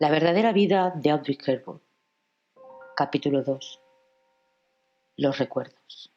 La 0.00 0.08
verdadera 0.08 0.54
vida 0.54 0.94
de 0.96 1.10
Audrey 1.10 1.36
Hepburn. 1.46 1.82
Capítulo 2.96 3.42
2. 3.42 3.82
Los 5.18 5.36
recuerdos. 5.36 6.10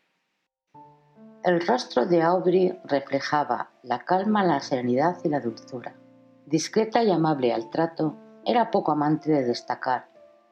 El 1.43 1.59
rostro 1.67 2.05
de 2.05 2.21
Audrey 2.21 2.79
reflejaba 2.85 3.71
la 3.83 4.05
calma, 4.05 4.41
la 4.45 4.61
serenidad 4.61 5.17
y 5.25 5.27
la 5.27 5.41
dulzura. 5.41 5.97
Discreta 6.45 7.03
y 7.03 7.11
amable 7.11 7.51
al 7.51 7.69
trato, 7.69 8.15
era 8.45 8.71
poco 8.71 8.93
amante 8.93 9.29
de 9.29 9.43
destacar, 9.43 10.07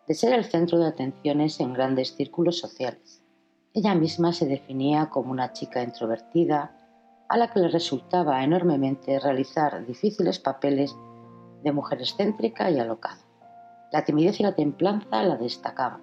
de 0.10 0.14
ser 0.14 0.34
el 0.34 0.44
centro 0.44 0.78
de 0.80 0.88
atenciones 0.88 1.58
en 1.62 1.72
grandes 1.72 2.14
círculos 2.14 2.60
sociales. 2.60 3.24
Ella 3.74 3.96
misma 3.96 4.34
se 4.34 4.46
definía 4.46 5.10
como 5.10 5.32
una 5.32 5.54
chica 5.54 5.82
introvertida, 5.82 6.78
a 7.30 7.38
la 7.38 7.50
que 7.50 7.62
le 7.62 7.70
resultaba 7.70 8.44
enormemente 8.44 9.22
realizar 9.22 9.86
difíciles 9.86 10.38
papeles 10.38 10.94
de 11.64 11.72
mujer 11.72 12.02
excéntrica 12.02 12.70
y 12.70 12.80
alocada. 12.80 13.21
La 13.92 14.06
timidez 14.06 14.40
y 14.40 14.44
la 14.44 14.56
templanza 14.56 15.22
la 15.24 15.36
destacaban. 15.36 16.02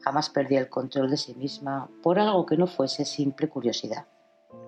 Jamás 0.00 0.30
perdía 0.30 0.58
el 0.58 0.68
control 0.68 1.10
de 1.10 1.16
sí 1.16 1.34
misma 1.34 1.88
por 2.02 2.18
algo 2.18 2.44
que 2.44 2.56
no 2.56 2.66
fuese 2.66 3.04
simple 3.04 3.48
curiosidad. 3.48 4.06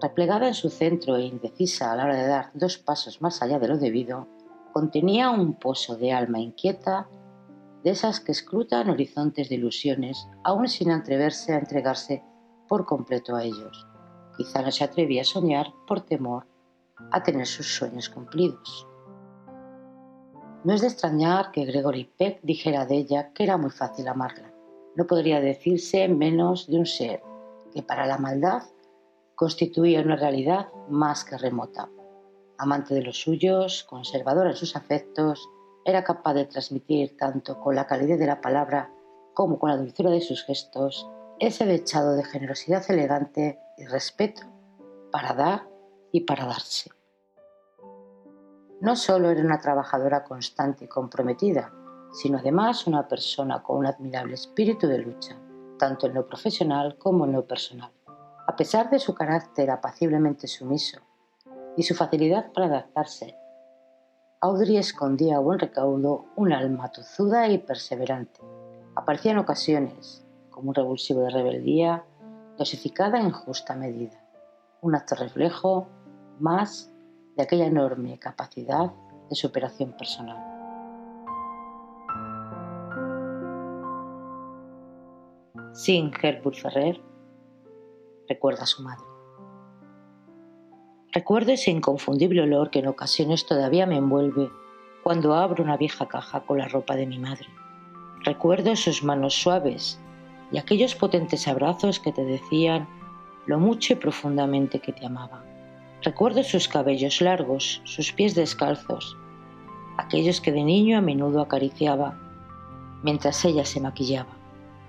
Replegada 0.01 0.47
en 0.47 0.55
su 0.55 0.71
centro 0.71 1.17
e 1.17 1.23
indecisa 1.23 1.91
a 1.91 1.97
la 1.97 2.05
hora 2.05 2.17
de 2.17 2.29
dar 2.29 2.51
dos 2.55 2.79
pasos 2.79 3.21
más 3.21 3.43
allá 3.43 3.59
de 3.59 3.67
lo 3.67 3.79
debido, 3.79 4.29
contenía 4.73 5.31
un 5.31 5.55
pozo 5.55 5.97
de 5.97 6.13
alma 6.13 6.39
inquieta, 6.39 7.09
de 7.83 7.91
esas 7.91 8.21
que 8.21 8.31
escrutan 8.31 8.91
horizontes 8.91 9.49
de 9.49 9.57
ilusiones, 9.57 10.29
aún 10.45 10.69
sin 10.69 10.93
atreverse 10.93 11.53
a 11.53 11.59
entregarse 11.59 12.23
por 12.69 12.87
completo 12.87 13.35
a 13.35 13.43
ellos. 13.43 13.87
Quizá 14.37 14.63
no 14.63 14.71
se 14.71 14.85
atrevía 14.85 15.23
a 15.23 15.25
soñar 15.25 15.67
por 15.87 16.03
temor 16.03 16.47
a 17.11 17.23
tener 17.25 17.47
sus 17.47 17.75
sueños 17.75 18.09
cumplidos. 18.09 18.87
No 20.65 20.75
es 20.75 20.81
de 20.81 20.87
extrañar 20.87 21.51
que 21.51 21.65
Gregory 21.65 22.05
Peck 22.17 22.39
dijera 22.43 22.87
de 22.87 22.97
ella 22.97 23.33
que 23.33 23.43
era 23.43 23.57
muy 23.57 23.71
fácil 23.71 24.07
amarla. 24.07 24.53
No 24.95 25.09
podría 25.09 25.41
decirse 25.41 26.07
menos 26.07 26.69
de 26.69 26.79
un 26.79 26.87
ser 26.87 27.21
que 27.75 27.83
para 27.83 28.07
la 28.07 28.19
maldad 28.19 28.63
constituía 29.35 30.03
una 30.03 30.15
realidad 30.15 30.69
más 30.89 31.25
que 31.25 31.37
remota. 31.37 31.89
Amante 32.59 32.95
de 32.95 33.03
los 33.03 33.21
suyos, 33.21 33.83
conservadora 33.83 34.51
en 34.51 34.57
sus 34.57 34.77
afectos, 34.77 35.49
era 35.85 36.05
capaz 36.05 36.35
de 36.35 36.45
transmitir 36.45 37.17
tanto 37.17 37.59
con 37.59 37.75
la 37.75 37.89
calidez 37.89 38.21
de 38.21 38.27
la 38.27 38.41
palabra 38.41 38.93
como 39.35 39.59
con 39.59 39.71
la 39.71 39.77
dulzura 39.77 40.11
de 40.11 40.21
sus 40.21 40.45
gestos 40.45 41.09
ese 41.41 41.67
dechado 41.67 42.15
de 42.15 42.23
generosidad 42.23 42.89
elegante 42.89 43.59
y 43.77 43.87
respeto 43.87 44.43
para 45.11 45.33
dar 45.35 45.69
y 46.13 46.21
para 46.21 46.47
darse. 46.47 46.91
No 48.83 48.97
solo 48.97 49.31
era 49.31 49.41
una 49.41 49.61
trabajadora 49.61 50.25
constante 50.25 50.87
y 50.87 50.89
comprometida, 50.89 51.73
sino 52.11 52.39
además 52.39 52.89
una 52.89 53.07
persona 53.07 53.63
con 53.63 53.77
un 53.77 53.87
admirable 53.87 54.35
espíritu 54.35 54.89
de 54.89 54.99
lucha, 54.99 55.37
tanto 55.79 56.09
en 56.09 56.15
lo 56.15 56.27
profesional 56.27 56.99
como 56.99 57.25
en 57.25 57.31
lo 57.31 57.47
personal. 57.47 57.93
A 58.45 58.57
pesar 58.57 58.91
de 58.91 58.99
su 58.99 59.15
carácter 59.15 59.71
apaciblemente 59.71 60.49
sumiso 60.49 60.99
y 61.77 61.85
su 61.85 61.95
facilidad 61.95 62.51
para 62.53 62.67
adaptarse, 62.67 63.37
Audrey 64.41 64.79
escondía 64.79 65.37
a 65.37 65.39
buen 65.39 65.61
recaudo 65.61 66.25
un 66.35 66.53
alma 66.53 66.91
tozuda 66.91 67.47
y 67.47 67.59
perseverante. 67.59 68.41
Aparecía 68.97 69.31
en 69.31 69.39
ocasiones 69.39 70.27
como 70.51 70.71
un 70.71 70.75
revulsivo 70.75 71.21
de 71.21 71.31
rebeldía 71.31 72.05
dosificada 72.59 73.21
en 73.21 73.31
justa 73.31 73.77
medida, 73.77 74.21
un 74.81 74.97
acto 74.97 75.15
reflejo 75.15 75.87
más 76.41 76.92
de 77.37 77.43
aquella 77.43 77.67
enorme 77.67 78.19
capacidad 78.19 78.93
de 79.29 79.35
superación 79.35 79.93
personal. 79.97 80.37
Sin 85.73 86.13
Herbert 86.23 86.57
Ferrer 86.57 87.01
recuerda 88.29 88.65
a 88.65 88.67
su 88.67 88.83
madre. 88.83 89.05
Recuerdo 91.13 91.53
ese 91.53 91.71
inconfundible 91.71 92.43
olor 92.43 92.71
que 92.71 92.79
en 92.81 92.89
ocasiones 92.89 93.47
todavía 93.47 93.87
me 93.87 93.97
envuelve 93.97 94.51
cuando 95.03 95.35
abro 95.35 95.63
una 95.63 95.77
vieja 95.77 96.07
caja 96.09 96.41
con 96.41 96.59
la 96.59 96.69
ropa 96.69 96.97
de 96.97 97.07
mi 97.07 97.19
madre. 97.19 97.49
Recuerdo 98.25 98.77
sus 98.77 99.03
manos 99.03 99.35
suaves 99.35 99.99
y 100.51 100.59
aquellos 100.59 100.95
potentes 100.95 101.49
abrazos 101.49 101.99
que 101.99 102.13
te 102.13 102.25
decían 102.25 102.89
lo 103.47 103.59
mucho 103.59 103.95
y 103.95 103.97
profundamente 103.97 104.81
que 104.81 104.93
te 104.93 105.05
amaba. 105.05 105.43
Recuerdo 106.03 106.43
sus 106.43 106.67
cabellos 106.67 107.21
largos, 107.21 107.81
sus 107.85 108.13
pies 108.13 108.35
descalzos, 108.35 109.17
aquellos 109.99 110.41
que 110.41 110.51
de 110.51 110.65
niño 110.65 110.99
a 110.99 111.01
menudo 111.01 111.41
acariciaba 111.41 112.19
mientras 113.05 113.45
ella 113.45 113.65
se 113.65 113.81
maquillaba. 113.81 114.37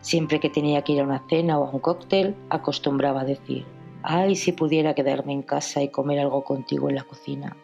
Siempre 0.02 0.40
que 0.40 0.50
tenía 0.50 0.82
que 0.82 0.94
ir 0.94 1.02
a 1.02 1.04
una 1.04 1.24
cena 1.30 1.60
o 1.60 1.68
a 1.68 1.70
un 1.70 1.80
cóctel, 1.80 2.36
acostumbraba 2.50 3.22
a 3.22 3.26
decir, 3.26 3.64
ay, 4.02 4.36
si 4.36 4.54
pudiera 4.54 4.96
quedarme 4.96 5.34
en 5.34 5.44
casa 5.44 5.84
y 5.84 5.90
comer 5.90 6.20
algo 6.20 6.44
contigo 6.44 6.90
en 6.90 6.96
la 6.96 7.04
cocina. 7.04 7.56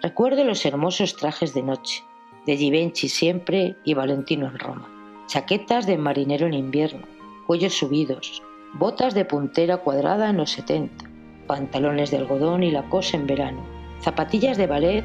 Recuerdo 0.00 0.44
los 0.44 0.64
hermosos 0.64 1.16
trajes 1.16 1.52
de 1.52 1.62
noche, 1.62 2.04
de 2.46 2.56
Givenchy 2.56 3.08
siempre 3.08 3.76
y 3.84 3.94
Valentino 3.94 4.46
en 4.46 4.58
Roma, 4.58 4.88
chaquetas 5.26 5.86
de 5.86 5.98
marinero 5.98 6.46
en 6.46 6.54
invierno, 6.54 7.06
cuellos 7.48 7.74
subidos, 7.74 8.40
botas 8.74 9.14
de 9.14 9.24
puntera 9.24 9.78
cuadrada 9.78 10.30
en 10.30 10.36
los 10.36 10.52
70, 10.52 11.13
pantalones 11.46 12.10
de 12.10 12.18
algodón 12.18 12.62
y 12.62 12.70
la 12.70 12.88
cosa 12.88 13.16
en 13.16 13.26
verano, 13.26 13.64
zapatillas 14.00 14.56
de 14.56 14.66
ballet 14.66 15.04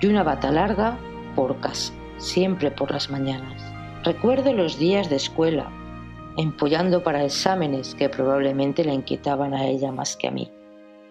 y 0.00 0.06
una 0.06 0.22
bata 0.22 0.50
larga 0.50 0.98
por 1.34 1.58
casa, 1.60 1.92
siempre 2.18 2.70
por 2.70 2.90
las 2.90 3.10
mañanas. 3.10 3.62
Recuerdo 4.04 4.52
los 4.52 4.78
días 4.78 5.10
de 5.10 5.16
escuela, 5.16 5.70
empollando 6.36 7.02
para 7.02 7.24
exámenes 7.24 7.94
que 7.94 8.08
probablemente 8.08 8.84
la 8.84 8.94
inquietaban 8.94 9.54
a 9.54 9.66
ella 9.66 9.90
más 9.90 10.16
que 10.16 10.28
a 10.28 10.30
mí. 10.30 10.50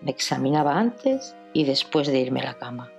Me 0.01 0.11
examinaba 0.11 0.77
antes 0.77 1.35
y 1.53 1.65
después 1.65 2.07
de 2.07 2.19
irme 2.19 2.39
a 2.41 2.45
la 2.45 2.53
cama. 2.53 2.89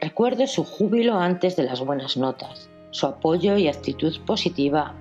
Recuerdo 0.00 0.46
su 0.46 0.64
júbilo 0.64 1.18
antes 1.18 1.56
de 1.56 1.64
las 1.64 1.80
buenas 1.80 2.16
notas, 2.16 2.70
su 2.90 3.06
apoyo 3.06 3.58
y 3.58 3.68
actitud 3.68 4.16
positiva 4.24 4.94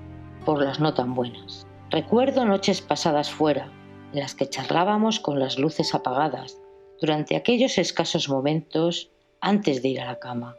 por 0.46 0.62
las 0.62 0.80
no 0.80 0.94
tan 0.94 1.14
buenas. 1.14 1.68
Recuerdo 1.90 2.46
noches 2.46 2.82
pasadas 2.82 3.30
fuera, 3.30 3.72
en 4.14 4.20
las 4.20 4.36
que 4.36 4.50
charlábamos 4.50 5.20
con 5.20 5.40
las 5.40 5.60
luces 5.60 5.94
apagadas, 5.94 6.58
durante 7.00 7.36
aquellos 7.36 7.78
escasos 7.78 8.30
momentos 8.30 9.12
antes 9.42 9.82
de 9.82 9.90
ir 9.90 10.02
a 10.02 10.06
la 10.06 10.20
cama. 10.20 10.56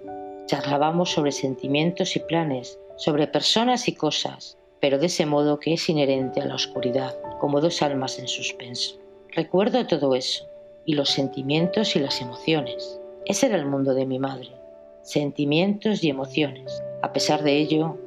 Charlábamos 0.47 1.10
sobre 1.10 1.32
sentimientos 1.32 2.16
y 2.16 2.20
planes, 2.20 2.78
sobre 2.97 3.26
personas 3.26 3.88
y 3.88 3.94
cosas, 3.94 4.56
pero 4.81 4.98
de 4.98 5.06
ese 5.06 5.26
modo 5.26 5.58
que 5.58 5.75
es 5.75 5.88
inherente 5.88 6.41
a 6.41 6.47
la 6.47 6.54
oscuridad, 6.54 7.16
como 7.41 7.60
dos 7.60 7.82
almas 7.82 8.19
en 8.19 8.28
suspenso. 8.28 8.97
Recuerdo 9.34 9.87
todo 9.87 10.14
eso, 10.14 10.44
y 10.84 10.94
los 10.94 11.10
sentimientos 11.10 11.97
y 11.97 11.98
las 11.98 12.20
emociones. 12.20 12.98
Ese 13.26 13.47
era 13.47 13.56
el 13.56 13.66
mundo 13.66 13.94
de 13.94 14.06
mi 14.06 14.19
madre, 14.19 14.50
sentimientos 15.03 16.03
y 16.03 16.10
emociones. 16.10 16.82
A 17.03 17.12
pesar 17.12 17.42
de 17.42 17.58
ello, 17.58 17.98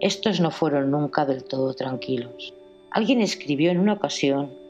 estos 0.00 0.40
no 0.40 0.50
fueron 0.50 0.90
nunca 0.90 1.24
del 1.26 1.44
todo 1.44 1.74
tranquilos. 1.74 2.54
Alguien 2.90 3.20
escribió 3.20 3.70
en 3.70 3.78
una 3.78 3.92
ocasión 3.92 4.63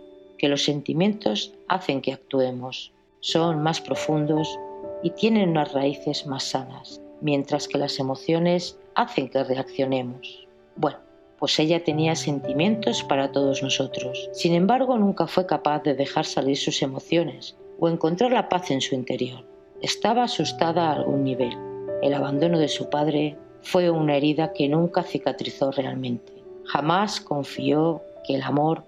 que 0.44 0.50
los 0.50 0.64
sentimientos 0.64 1.54
hacen 1.68 2.02
que 2.02 2.12
actuemos, 2.12 2.92
son 3.20 3.62
más 3.62 3.80
profundos 3.80 4.58
y 5.02 5.08
tienen 5.08 5.48
unas 5.48 5.72
raíces 5.72 6.26
más 6.26 6.44
sanas, 6.44 7.00
mientras 7.22 7.66
que 7.66 7.78
las 7.78 7.98
emociones 7.98 8.78
hacen 8.94 9.30
que 9.30 9.42
reaccionemos. 9.42 10.46
Bueno, 10.76 10.98
pues 11.38 11.58
ella 11.58 11.82
tenía 11.82 12.14
sentimientos 12.14 13.02
para 13.04 13.32
todos 13.32 13.62
nosotros. 13.62 14.28
Sin 14.34 14.52
embargo, 14.52 14.98
nunca 14.98 15.26
fue 15.26 15.46
capaz 15.46 15.82
de 15.82 15.94
dejar 15.94 16.26
salir 16.26 16.58
sus 16.58 16.82
emociones 16.82 17.56
o 17.80 17.88
encontrar 17.88 18.30
la 18.30 18.50
paz 18.50 18.70
en 18.70 18.82
su 18.82 18.94
interior. 18.94 19.46
Estaba 19.80 20.24
asustada 20.24 20.90
a 20.90 20.96
algún 20.96 21.24
nivel. 21.24 21.56
El 22.02 22.12
abandono 22.12 22.58
de 22.58 22.68
su 22.68 22.90
padre 22.90 23.38
fue 23.62 23.88
una 23.88 24.18
herida 24.18 24.52
que 24.52 24.68
nunca 24.68 25.04
cicatrizó 25.04 25.70
realmente. 25.70 26.34
Jamás 26.66 27.18
confió 27.22 28.02
que 28.26 28.34
el 28.34 28.42
amor 28.42 28.84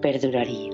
perduraría. 0.00 0.70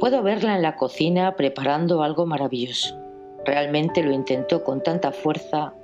Puedo 0.00 0.22
verla 0.22 0.56
en 0.56 0.62
la 0.62 0.76
cocina 0.76 1.36
preparando 1.36 2.02
algo 2.02 2.26
maravilloso. 2.26 2.96
Realmente 3.44 4.02
lo 4.02 4.12
intentó 4.12 4.64
con 4.64 4.82
tanta 4.82 5.12
fuerza 5.12 5.74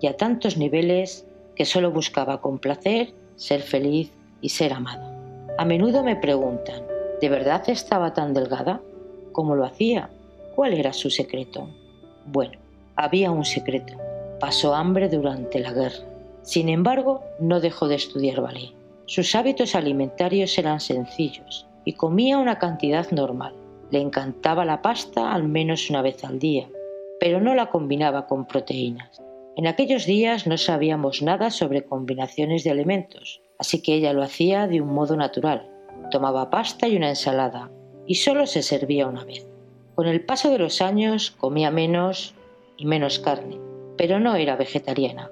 y 0.00 0.06
a 0.06 0.16
tantos 0.16 0.56
niveles 0.56 1.26
que 1.54 1.66
solo 1.66 1.90
buscaba 1.90 2.40
complacer, 2.40 3.12
ser 3.36 3.60
feliz 3.60 4.10
y 4.40 4.48
ser 4.48 4.72
amada. 4.72 5.14
A 5.58 5.64
menudo 5.64 6.02
me 6.02 6.16
preguntan, 6.16 6.82
¿de 7.20 7.28
verdad 7.28 7.62
estaba 7.68 8.14
tan 8.14 8.32
delgada? 8.32 8.80
¿Cómo 9.32 9.54
lo 9.54 9.66
hacía? 9.66 10.08
¿Cuál 10.54 10.72
era 10.72 10.92
su 10.92 11.10
secreto? 11.10 11.68
Bueno, 12.26 12.58
había 12.96 13.30
un 13.30 13.44
secreto. 13.44 13.94
Pasó 14.40 14.74
hambre 14.74 15.08
durante 15.08 15.58
la 15.58 15.72
guerra 15.72 16.07
sin 16.48 16.70
embargo, 16.70 17.20
no 17.38 17.60
dejó 17.60 17.88
de 17.88 17.96
estudiar 17.96 18.40
ballet. 18.40 18.72
Sus 19.04 19.34
hábitos 19.34 19.74
alimentarios 19.74 20.56
eran 20.56 20.80
sencillos 20.80 21.66
y 21.84 21.92
comía 21.92 22.38
una 22.38 22.58
cantidad 22.58 23.10
normal. 23.10 23.52
Le 23.90 24.00
encantaba 24.00 24.64
la 24.64 24.80
pasta 24.80 25.34
al 25.34 25.46
menos 25.46 25.90
una 25.90 26.00
vez 26.00 26.24
al 26.24 26.38
día. 26.38 26.66
pero 27.20 27.38
no 27.38 27.54
la 27.54 27.68
combinaba 27.68 28.26
con 28.26 28.46
proteínas. 28.46 29.20
En 29.56 29.66
aquellos 29.66 30.06
días 30.06 30.46
no 30.46 30.56
sabíamos 30.56 31.20
nada 31.20 31.50
sobre 31.50 31.84
combinaciones 31.84 32.64
de 32.64 32.70
alimentos, 32.70 33.42
así 33.58 33.82
que 33.82 33.96
ella 33.96 34.14
lo 34.14 34.22
hacía 34.22 34.68
de 34.68 34.80
un 34.80 34.94
modo 34.94 35.16
natural. 35.16 35.68
Tomaba 36.10 36.48
pasta 36.48 36.88
y 36.88 36.96
una 36.96 37.10
ensalada, 37.10 37.70
y 38.06 38.14
solo 38.14 38.46
se 38.46 38.62
servía 38.62 39.06
una 39.06 39.24
vez. 39.24 39.46
Con 39.96 40.06
el 40.06 40.24
paso 40.24 40.50
de 40.50 40.60
los 40.60 40.80
años 40.80 41.32
comía 41.32 41.70
menos 41.70 42.34
y 42.78 42.86
menos 42.86 43.18
carne, 43.18 43.58
pero 43.98 44.18
no 44.18 44.34
era 44.36 44.56
vegetariana. 44.56 45.30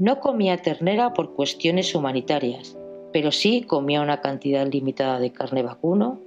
No 0.00 0.18
comía 0.18 0.56
ternera 0.56 1.12
por 1.12 1.34
cuestiones 1.34 1.94
humanitarias, 1.94 2.74
pero 3.12 3.30
sí 3.30 3.60
comía 3.60 4.00
una 4.00 4.22
cantidad 4.22 4.66
limitada 4.66 5.20
de 5.20 5.30
carne 5.30 5.62
vacuno, 5.62 6.18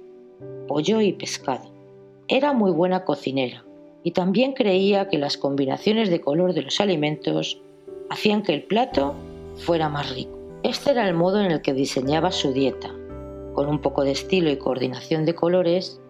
pollo 0.68 1.00
y 1.00 1.12
pescado. 1.12 1.72
Era 2.28 2.52
muy 2.52 2.70
buena 2.70 3.04
cocinera 3.04 3.64
y 4.04 4.12
también 4.12 4.52
creía 4.52 5.08
que 5.08 5.18
las 5.18 5.36
combinaciones 5.36 6.08
de 6.08 6.20
color 6.20 6.54
de 6.54 6.62
los 6.62 6.80
alimentos 6.80 7.60
hacían 8.10 8.44
que 8.44 8.54
el 8.54 8.62
plato 8.62 9.16
fuera 9.56 9.88
más 9.88 10.14
rico. 10.14 10.38
Este 10.62 10.92
era 10.92 11.08
el 11.08 11.14
modo 11.14 11.40
en 11.40 11.50
el 11.50 11.60
que 11.60 11.72
diseñaba 11.72 12.30
su 12.30 12.52
dieta. 12.52 12.94
Con 13.54 13.68
un 13.68 13.80
poco 13.80 14.04
de 14.04 14.12
estilo 14.12 14.50
y 14.50 14.56
coordinación 14.56 15.24
de 15.24 15.34
colores, 15.34 16.00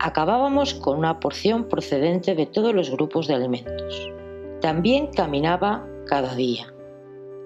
acabábamos 0.00 0.74
con 0.74 0.98
una 0.98 1.18
porción 1.18 1.64
procedente 1.66 2.34
de 2.34 2.44
todos 2.44 2.74
los 2.74 2.90
grupos 2.90 3.26
de 3.26 3.36
alimentos. 3.36 4.10
También 4.60 5.06
caminaba 5.06 5.88
cada 6.06 6.34
día. 6.34 6.70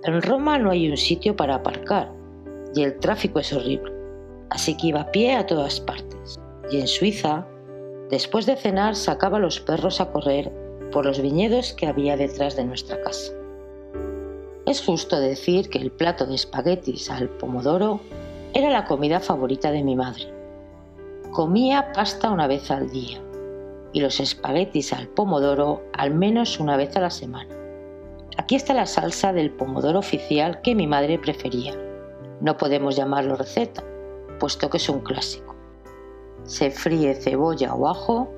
En 0.05 0.21
Roma 0.23 0.59
no 0.59 0.71
hay 0.71 0.91
un 0.91 0.97
sitio 0.97 1.35
para 1.35 1.56
aparcar 1.56 2.12
y 2.75 2.83
el 2.83 2.99
tráfico 2.99 3.41
es 3.41 3.53
horrible, 3.53 3.93
así 4.51 4.77
que 4.77 4.89
iba 4.89 5.01
a 5.03 5.11
pie 5.11 5.35
a 5.35 5.47
todas 5.47 5.81
partes. 5.81 6.41
Y 6.71 6.81
en 6.81 6.87
Suiza 6.87 7.47
Después 8.11 8.45
de 8.47 8.56
cenar 8.56 8.97
sacaba 8.97 9.39
a 9.39 9.41
los 9.41 9.61
perros 9.61 10.01
a 10.01 10.12
correr 10.12 10.53
por 10.93 11.06
los 11.06 11.21
viñedos 11.21 11.73
que 11.73 11.87
había 11.87 12.17
detrás 12.17 12.55
de 12.55 12.65
nuestra 12.65 13.01
casa. 13.01 13.33
Es 14.67 14.85
justo 14.85 15.19
decir 15.19 15.69
que 15.69 15.79
el 15.79 15.91
plato 15.91 16.27
de 16.27 16.35
espaguetis 16.35 17.11
al 17.11 17.29
pomodoro 17.29 18.00
era 18.53 18.71
la 18.71 18.85
comida 18.85 19.21
favorita 19.21 19.73
de 19.73 19.83
mi 19.83 19.97
madre. 19.97 20.33
Comía 21.33 21.93
pasta 21.93 22.31
una 22.31 22.47
vez 22.47 22.71
al 22.71 22.91
día 22.91 23.21
y 23.93 24.00
los 24.00 24.21
espaguetis 24.21 24.93
al 24.93 25.09
pomodoro 25.09 25.83
al 25.93 26.15
menos 26.15 26.61
una 26.61 26.77
vez 26.77 26.95
a 26.97 27.00
la 27.00 27.11
semana. 27.11 27.63
Aquí 28.37 28.57
está 28.57 28.75
la 28.75 28.87
salsa 28.87 29.33
del 29.33 29.51
pomodoro 29.51 30.01
oficial 30.01 30.61
que 30.63 30.75
mi 30.75 30.87
madre 30.87 31.19
prefería. 31.19 31.73
No 32.41 32.57
podemos 32.57 32.97
llamarlo 32.97 33.37
receta, 33.37 33.85
puesto 34.41 34.69
que 34.69 34.79
es 34.79 34.89
un 34.89 35.01
clásico. 35.01 35.55
Se 36.43 36.71
fríe 36.71 37.15
cebolla 37.15 37.75
o 37.75 37.89
ajo 37.89 38.29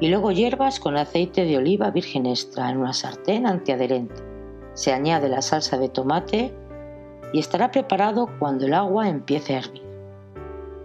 y 0.00 0.08
luego 0.08 0.32
hierbas 0.32 0.80
con 0.80 0.96
aceite 0.96 1.44
de 1.44 1.58
oliva 1.58 1.90
virgen 1.90 2.26
extra 2.26 2.70
en 2.70 2.78
una 2.78 2.92
sartén 2.92 3.46
antiadherente. 3.46 4.22
Se 4.72 4.92
añade 4.92 5.28
la 5.28 5.42
salsa 5.42 5.76
de 5.76 5.88
tomate 5.88 6.54
y 7.32 7.38
estará 7.38 7.70
preparado 7.70 8.28
cuando 8.38 8.66
el 8.66 8.74
agua 8.74 9.08
empiece 9.08 9.54
a 9.54 9.58
hervir. 9.58 9.82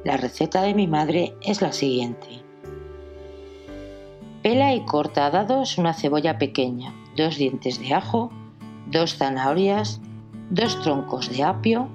La 0.04 0.18
receta 0.18 0.62
de 0.64 0.74
mi 0.74 0.88
madre 0.88 1.34
es 1.42 1.62
la 1.62 1.72
siguiente. 1.72 2.28
Pela 4.42 4.74
y 4.74 4.84
corta 4.84 5.28
a 5.28 5.32
dados 5.32 5.78
una 5.78 5.94
cebolla 5.94 6.38
pequeña, 6.38 6.94
dos 7.16 7.38
dientes 7.38 7.80
de 7.80 7.94
ajo, 7.94 8.32
dos 8.88 9.18
zanahorias, 9.18 10.02
dos 10.50 10.82
troncos 10.82 11.30
de 11.30 11.44
apio 11.44 11.90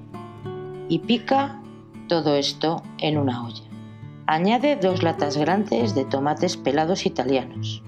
y 0.89 1.01
pica 1.01 1.61
todo 2.09 2.37
esto 2.37 2.83
en 2.99 3.19
una 3.19 3.45
olla. 3.45 3.63
Añade 4.27 4.77
dos 4.77 5.03
latas 5.03 5.37
grandes 5.37 5.95
de 5.95 6.05
tomates 6.05 6.57
pelados 6.57 7.07
italianos, 7.07 7.83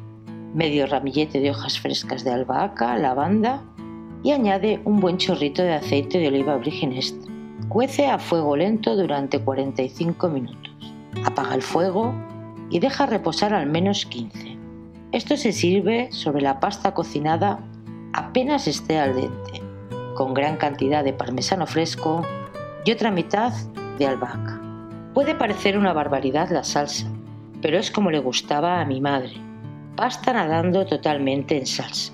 medio 0.55 0.87
ramillete 0.87 1.41
de 1.41 1.51
hojas 1.51 1.79
frescas 1.79 2.25
de 2.25 2.31
albahaca, 2.31 2.97
lavanda 2.97 3.63
y 4.23 4.33
añade 4.33 4.81
un 4.85 5.01
buen 5.01 5.17
chorrito 5.17 5.63
de 5.63 5.75
aceite 5.75 6.19
de 6.19 6.29
oliva 6.29 6.57
virgen 6.57 6.93
extra. 6.93 7.31
Cuece 7.69 8.07
a 8.07 8.19
fuego 8.19 8.57
lento 8.57 8.97
durante 8.97 9.39
45 9.39 10.29
minutos. 10.29 10.73
Apaga 11.25 11.55
el 11.55 11.63
fuego 11.63 12.15
y 12.71 12.79
deja 12.79 13.07
reposar 13.07 13.55
al 13.55 13.67
menos 13.67 14.07
15. 14.07 14.60
Esto 15.13 15.37
se 15.37 15.51
sirve 15.51 16.13
sobre 16.13 16.41
la 16.41 16.61
pasta 16.61 16.95
cocinada 16.95 17.59
apenas 18.13 18.69
esté 18.69 18.97
al 18.97 19.17
dente, 19.17 19.61
con 20.15 20.35
gran 20.35 20.57
cantidad 20.57 21.03
de 21.03 21.13
parmesano 21.13 21.67
fresco 21.67 22.25
y 22.85 22.93
otra 22.93 23.11
mitad 23.11 23.53
de 23.99 24.07
albahaca. 24.07 24.61
Puede 25.13 25.35
parecer 25.35 25.77
una 25.77 25.93
barbaridad 25.93 26.51
la 26.51 26.63
salsa, 26.63 27.09
pero 27.61 27.77
es 27.77 27.91
como 27.91 28.13
le 28.13 28.21
gustaba 28.21 28.81
a 28.81 28.85
mi 28.85 29.01
madre. 29.01 29.33
Pasta 29.97 30.33
nadando 30.33 30.87
totalmente 30.87 31.59
en 31.59 31.67
salsa. 31.67 32.13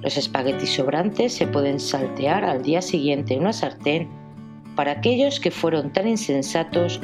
Los 0.00 0.16
espaguetis 0.16 0.70
sobrantes 0.70 1.34
se 1.34 1.46
pueden 1.46 1.78
saltear 1.78 2.46
al 2.46 2.62
día 2.62 2.80
siguiente 2.80 3.34
en 3.34 3.40
una 3.40 3.52
sartén 3.52 4.08
para 4.74 4.92
aquellos 4.92 5.38
que 5.38 5.50
fueron 5.50 5.92
tan 5.92 6.08
insensatos 6.08 6.98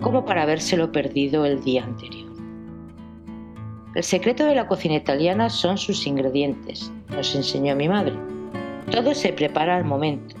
como 0.00 0.24
para 0.24 0.42
habérselo 0.42 0.90
perdido 0.90 1.44
el 1.44 1.62
día 1.62 1.84
anterior. 1.84 2.19
El 3.92 4.04
secreto 4.04 4.44
de 4.44 4.54
la 4.54 4.68
cocina 4.68 4.94
italiana 4.94 5.50
son 5.50 5.76
sus 5.76 6.06
ingredientes, 6.06 6.92
nos 7.08 7.34
enseñó 7.34 7.74
mi 7.74 7.88
madre. 7.88 8.14
Todo 8.88 9.16
se 9.16 9.32
prepara 9.32 9.76
al 9.76 9.84
momento. 9.84 10.36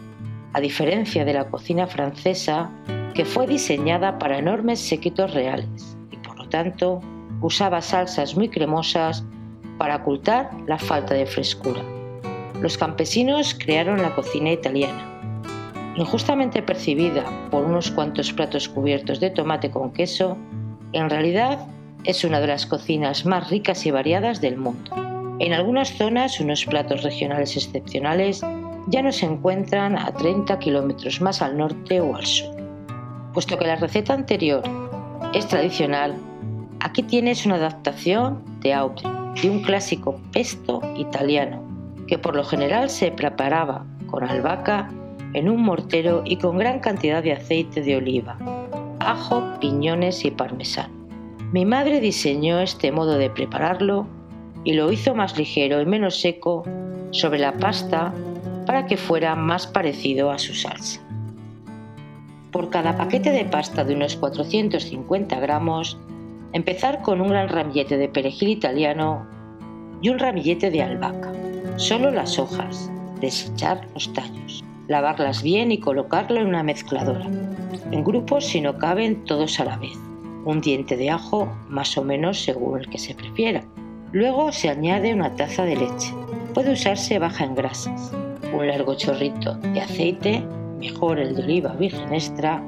A 0.52 0.60
diferencia 0.60 1.24
de 1.24 1.32
la 1.32 1.50
cocina 1.50 1.88
francesa, 1.88 2.70
que 3.12 3.24
fue 3.24 3.48
diseñada 3.48 4.20
para 4.20 4.38
enormes 4.38 4.78
séquitos 4.78 5.34
reales 5.34 5.96
y 6.12 6.16
por 6.18 6.38
lo 6.38 6.48
tanto 6.48 7.00
usaba 7.40 7.80
salsas 7.80 8.36
muy 8.36 8.48
cremosas 8.48 9.24
para 9.78 9.96
ocultar 9.96 10.50
la 10.68 10.78
falta 10.78 11.14
de 11.14 11.26
frescura. 11.26 11.82
Los 12.60 12.78
campesinos 12.78 13.56
crearon 13.58 14.00
la 14.00 14.14
cocina 14.14 14.52
italiana, 14.52 15.04
injustamente 15.96 16.62
percibida 16.62 17.24
por 17.50 17.64
unos 17.64 17.90
cuantos 17.90 18.32
platos 18.32 18.68
cubiertos 18.68 19.18
de 19.18 19.30
tomate 19.30 19.72
con 19.72 19.92
queso, 19.92 20.36
en 20.92 21.10
realidad 21.10 21.66
es 22.04 22.24
una 22.24 22.40
de 22.40 22.46
las 22.46 22.66
cocinas 22.66 23.26
más 23.26 23.50
ricas 23.50 23.84
y 23.86 23.90
variadas 23.90 24.40
del 24.40 24.56
mundo. 24.56 24.90
En 25.38 25.52
algunas 25.52 25.96
zonas 25.96 26.40
unos 26.40 26.64
platos 26.64 27.02
regionales 27.02 27.56
excepcionales 27.56 28.42
ya 28.88 29.02
no 29.02 29.12
se 29.12 29.26
encuentran 29.26 29.96
a 29.96 30.12
30 30.12 30.58
kilómetros 30.58 31.20
más 31.20 31.42
al 31.42 31.56
norte 31.56 32.00
o 32.00 32.16
al 32.16 32.26
sur. 32.26 32.54
Puesto 33.32 33.58
que 33.58 33.66
la 33.66 33.76
receta 33.76 34.14
anterior 34.14 34.62
es 35.34 35.46
tradicional, 35.46 36.16
aquí 36.80 37.02
tienes 37.02 37.46
una 37.46 37.56
adaptación 37.56 38.42
de 38.60 38.74
Aubry, 38.74 39.08
de 39.40 39.50
un 39.50 39.62
clásico 39.62 40.20
pesto 40.32 40.80
italiano, 40.96 41.62
que 42.08 42.18
por 42.18 42.34
lo 42.34 42.44
general 42.44 42.90
se 42.90 43.12
preparaba 43.12 43.86
con 44.06 44.24
albahaca 44.24 44.90
en 45.34 45.48
un 45.48 45.62
mortero 45.62 46.22
y 46.24 46.36
con 46.36 46.58
gran 46.58 46.80
cantidad 46.80 47.22
de 47.22 47.32
aceite 47.32 47.82
de 47.82 47.96
oliva, 47.96 48.36
ajo, 48.98 49.42
piñones 49.60 50.24
y 50.24 50.30
parmesano. 50.30 50.99
Mi 51.52 51.64
madre 51.64 52.00
diseñó 52.00 52.60
este 52.60 52.92
modo 52.92 53.18
de 53.18 53.28
prepararlo 53.28 54.06
y 54.62 54.74
lo 54.74 54.92
hizo 54.92 55.16
más 55.16 55.36
ligero 55.36 55.80
y 55.80 55.86
menos 55.86 56.20
seco 56.20 56.62
sobre 57.10 57.40
la 57.40 57.54
pasta 57.54 58.14
para 58.66 58.86
que 58.86 58.96
fuera 58.96 59.34
más 59.34 59.66
parecido 59.66 60.30
a 60.30 60.38
su 60.38 60.54
salsa. 60.54 61.00
Por 62.52 62.70
cada 62.70 62.96
paquete 62.96 63.32
de 63.32 63.46
pasta 63.46 63.82
de 63.82 63.96
unos 63.96 64.14
450 64.14 65.40
gramos, 65.40 65.98
empezar 66.52 67.02
con 67.02 67.20
un 67.20 67.30
gran 67.30 67.48
ramillete 67.48 67.96
de 67.96 68.08
perejil 68.08 68.50
italiano 68.50 69.26
y 70.00 70.08
un 70.08 70.20
ramillete 70.20 70.70
de 70.70 70.82
albahaca. 70.82 71.32
Solo 71.74 72.12
las 72.12 72.38
hojas, 72.38 72.92
desechar 73.20 73.88
los 73.94 74.12
tallos, 74.12 74.62
lavarlas 74.86 75.42
bien 75.42 75.72
y 75.72 75.80
colocarlo 75.80 76.40
en 76.40 76.46
una 76.46 76.62
mezcladora. 76.62 77.26
En 77.90 78.04
grupos 78.04 78.46
si 78.46 78.60
no 78.60 78.78
caben 78.78 79.24
todos 79.24 79.58
a 79.58 79.64
la 79.64 79.76
vez. 79.76 79.98
Un 80.44 80.60
diente 80.60 80.96
de 80.96 81.10
ajo, 81.10 81.52
más 81.68 81.96
o 81.96 82.04
menos 82.04 82.42
según 82.42 82.80
el 82.80 82.88
que 82.88 82.98
se 82.98 83.14
prefiera. 83.14 83.64
Luego 84.12 84.52
se 84.52 84.68
añade 84.68 85.14
una 85.14 85.34
taza 85.36 85.64
de 85.64 85.76
leche. 85.76 86.14
Puede 86.54 86.72
usarse 86.72 87.18
baja 87.18 87.44
en 87.44 87.54
grasas. 87.54 88.12
Un 88.52 88.66
largo 88.66 88.94
chorrito 88.94 89.54
de 89.54 89.80
aceite 89.80 90.44
mejor 90.80 91.18
el 91.18 91.36
de 91.36 91.42
oliva 91.42 91.74
virgen 91.74 92.12
extra, 92.12 92.62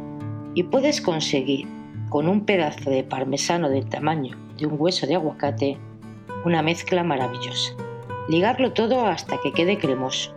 y 0.55 0.63
puedes 0.65 1.01
conseguir 1.01 1.67
con 2.11 2.29
un 2.29 2.45
pedazo 2.45 2.91
de 2.91 3.03
parmesano 3.03 3.71
del 3.71 3.89
tamaño 3.89 4.37
de 4.59 4.67
un 4.67 4.77
hueso 4.79 5.07
de 5.07 5.15
aguacate 5.15 5.79
una 6.45 6.63
mezcla 6.63 7.03
maravillosa. 7.03 7.73
Ligarlo 8.29 8.73
todo 8.73 9.07
hasta 9.07 9.39
que 9.43 9.53
quede 9.53 9.79
cremoso. 9.79 10.35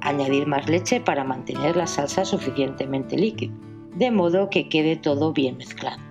Añadir 0.00 0.46
más 0.46 0.68
leche 0.68 1.00
para 1.00 1.24
mantener 1.24 1.76
la 1.76 1.86
salsa 1.86 2.24
suficientemente 2.24 3.16
líquida, 3.16 3.54
de 3.94 4.10
modo 4.10 4.50
que 4.50 4.68
quede 4.68 4.96
todo 4.96 5.32
bien 5.32 5.56
mezclado. 5.56 6.02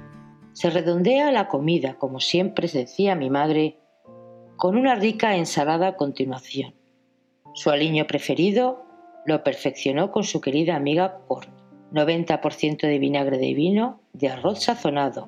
Se 0.56 0.70
redondea 0.70 1.34
la 1.34 1.50
comida, 1.50 1.96
como 1.96 2.22
siempre 2.22 2.70
decía 2.70 3.14
mi 3.14 3.30
madre, 3.30 3.78
con 4.56 4.78
una 4.78 4.96
rica 4.96 5.36
ensalada 5.36 5.88
a 5.90 5.96
continuación. 5.98 6.74
Su 7.54 7.72
aliño 7.72 8.08
preferido 8.08 8.86
lo 9.26 9.44
perfeccionó 9.44 10.14
con 10.14 10.24
su 10.24 10.40
querida 10.40 10.78
amiga 10.78 11.20
Corn. 11.28 11.50
90% 11.92 12.88
de 12.88 13.00
vinagre 13.00 13.38
de 13.38 13.54
vino, 13.54 14.00
de 14.14 14.30
arroz 14.30 14.64
sazonado, 14.64 15.28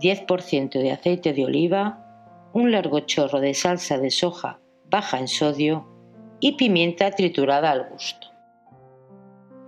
10% 0.00 0.80
de 0.80 0.92
aceite 0.92 1.34
de 1.34 1.44
oliva, 1.44 2.48
un 2.54 2.72
largo 2.72 3.00
chorro 3.00 3.40
de 3.40 3.52
salsa 3.52 3.98
de 3.98 4.10
soja 4.10 4.60
paja 4.88 5.18
en 5.18 5.28
sodio 5.28 5.86
y 6.40 6.52
pimienta 6.52 7.10
triturada 7.10 7.70
al 7.70 7.90
gusto. 7.90 8.28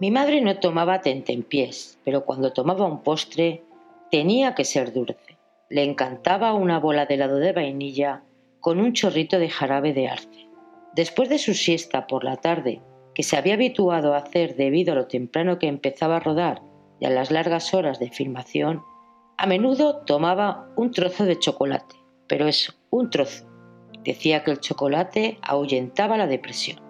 Mi 0.00 0.10
madre 0.10 0.40
no 0.40 0.58
tomaba 0.58 1.02
tentempiés, 1.02 1.98
pero 2.02 2.24
cuando 2.24 2.54
tomaba 2.54 2.86
un 2.86 3.02
postre 3.02 3.65
tenía 4.10 4.54
que 4.54 4.64
ser 4.64 4.92
dulce. 4.92 5.38
Le 5.68 5.82
encantaba 5.82 6.54
una 6.54 6.78
bola 6.78 7.06
de 7.06 7.14
helado 7.14 7.38
de 7.38 7.52
vainilla 7.52 8.22
con 8.60 8.78
un 8.80 8.92
chorrito 8.92 9.38
de 9.38 9.48
jarabe 9.48 9.92
de 9.92 10.08
arce. 10.08 10.48
Después 10.94 11.28
de 11.28 11.38
su 11.38 11.54
siesta 11.54 12.06
por 12.06 12.24
la 12.24 12.36
tarde, 12.36 12.82
que 13.14 13.22
se 13.22 13.36
había 13.36 13.54
habituado 13.54 14.14
a 14.14 14.18
hacer 14.18 14.56
debido 14.56 14.92
a 14.92 14.96
lo 14.96 15.06
temprano 15.06 15.58
que 15.58 15.68
empezaba 15.68 16.16
a 16.16 16.20
rodar 16.20 16.62
y 17.00 17.06
a 17.06 17.10
las 17.10 17.30
largas 17.30 17.74
horas 17.74 17.98
de 17.98 18.10
filmación, 18.10 18.82
a 19.38 19.46
menudo 19.46 20.02
tomaba 20.04 20.68
un 20.76 20.90
trozo 20.90 21.24
de 21.24 21.38
chocolate, 21.38 21.96
pero 22.26 22.46
es 22.46 22.78
un 22.90 23.10
trozo. 23.10 23.46
Decía 24.04 24.44
que 24.44 24.52
el 24.52 24.60
chocolate 24.60 25.38
ahuyentaba 25.42 26.16
la 26.16 26.26
depresión. 26.26 26.80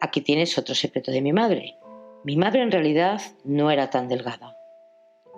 Aquí 0.00 0.20
tienes 0.20 0.56
otro 0.58 0.74
secreto 0.74 1.10
de 1.10 1.22
mi 1.22 1.32
madre. 1.32 1.76
Mi 2.22 2.36
madre 2.36 2.60
en 2.62 2.70
realidad 2.70 3.22
no 3.44 3.70
era 3.70 3.88
tan 3.88 4.06
delgada. 4.08 4.54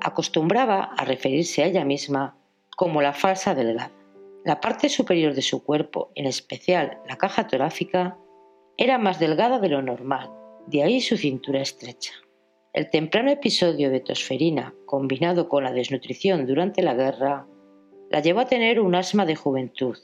Acostumbraba 0.00 0.82
a 0.96 1.04
referirse 1.04 1.62
a 1.62 1.66
ella 1.66 1.84
misma 1.84 2.36
como 2.76 3.00
la 3.00 3.12
falsa 3.12 3.54
delgada. 3.54 3.92
La 4.44 4.60
parte 4.60 4.88
superior 4.88 5.34
de 5.34 5.42
su 5.42 5.62
cuerpo, 5.62 6.10
en 6.16 6.26
especial 6.26 6.98
la 7.08 7.16
caja 7.16 7.46
torácica, 7.46 8.18
era 8.76 8.98
más 8.98 9.20
delgada 9.20 9.60
de 9.60 9.68
lo 9.68 9.80
normal, 9.80 10.30
de 10.66 10.82
ahí 10.82 11.00
su 11.00 11.16
cintura 11.16 11.60
estrecha. 11.60 12.14
El 12.72 12.90
temprano 12.90 13.30
episodio 13.30 13.90
de 13.90 14.00
tosferina, 14.00 14.74
combinado 14.84 15.48
con 15.48 15.62
la 15.62 15.72
desnutrición 15.72 16.46
durante 16.46 16.82
la 16.82 16.94
guerra, 16.94 17.46
la 18.10 18.20
llevó 18.20 18.40
a 18.40 18.46
tener 18.46 18.80
un 18.80 18.96
asma 18.96 19.24
de 19.24 19.36
juventud 19.36 19.96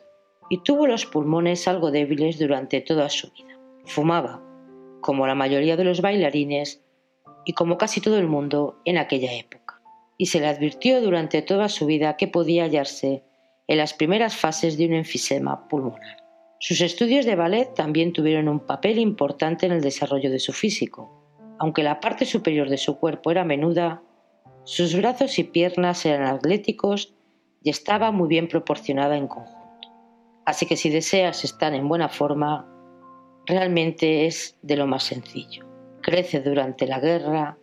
y 0.49 0.63
tuvo 0.63 0.87
los 0.87 1.07
pulmones 1.07 1.67
algo 1.67 1.91
débiles 1.91 2.39
durante 2.39 2.81
toda 2.81 3.09
su 3.09 3.33
vida. 3.33 3.59
Fumaba, 3.87 4.48
como 5.01 5.27
la 5.27 5.35
mayoría 5.35 5.77
de 5.77 5.85
los 5.85 6.01
bailarines 6.01 6.83
y 7.45 7.53
como 7.53 7.79
casi 7.79 8.01
todo 8.01 8.19
el 8.19 8.27
mundo 8.27 8.81
en 8.85 8.99
aquella 8.99 9.33
época, 9.33 9.81
y 10.17 10.27
se 10.27 10.41
le 10.41 10.49
advirtió 10.49 11.01
durante 11.01 11.43
toda 11.43 11.69
su 11.69 11.87
vida 11.87 12.17
que 12.17 12.29
podía 12.29 12.65
hallarse 12.65 13.25
en 13.67 13.79
las 13.79 13.95
primeras 13.95 14.37
fases 14.37 14.77
de 14.77 14.87
un 14.87 14.95
enfisema 14.95 15.69
pulmonar. 15.69 16.19
Sus 16.61 16.81
estudios 16.81 17.25
de 17.25 17.37
ballet 17.37 17.73
también 17.75 18.13
tuvieron 18.13 18.49
un 18.49 18.61
papel 18.61 18.99
importante 18.99 19.67
en 19.67 19.73
el 19.73 19.81
desarrollo 19.81 20.31
de 20.31 20.41
su 20.41 20.53
físico, 20.53 21.19
aunque 21.59 21.83
la 21.83 22.01
parte 22.01 22.25
superior 22.25 22.69
de 22.69 22.79
su 22.79 22.99
cuerpo 22.99 23.31
era 23.31 23.45
menuda, 23.45 24.03
sus 24.65 24.95
brazos 24.97 25.39
y 25.39 25.45
piernas 25.45 26.05
eran 26.05 26.27
atléticos 26.27 27.15
y 27.63 27.71
estaba 27.71 28.11
muy 28.11 28.29
bien 28.29 28.49
proporcionada 28.49 29.17
en 29.17 29.29
conjunto. 29.29 29.59
Así 30.45 30.67
que 30.67 30.77
si 30.77 30.91
deseas 30.91 31.45
estar 31.45 31.75
en 31.75 31.89
buena 31.89 32.09
forma, 32.09 32.67
realmente 33.49 34.27
es 34.27 34.57
de 34.63 34.77
lo 34.77 34.87
más 34.87 35.05
sencillo. 35.05 35.65
Crece 36.03 36.41
durante 36.41 36.87
la 36.87 37.01
guerra, 37.01 37.59